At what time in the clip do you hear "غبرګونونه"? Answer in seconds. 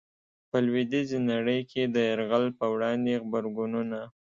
3.23-3.99